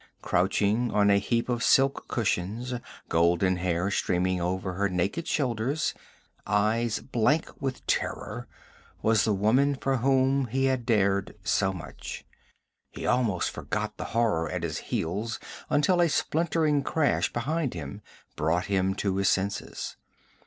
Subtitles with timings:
[0.23, 2.73] Crouching on a heap of silk cushions,
[3.07, 5.93] golden hair streaming over her naked shoulders,
[6.47, 8.47] eyes blank with terror,
[9.03, 12.25] was the woman for whom he had dared so much.
[12.89, 18.01] He almost forgot the horror at his heels until a splintering crash behind him
[18.35, 19.97] brought him to his senses.